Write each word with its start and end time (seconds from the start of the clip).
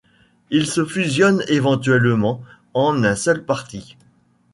Ils 0.49 0.65
se 0.65 0.83
fusionnent 0.83 1.43
éventuellement 1.47 2.41
en 2.73 3.03
un 3.03 3.15
seul 3.15 3.45
parti. 3.45 3.97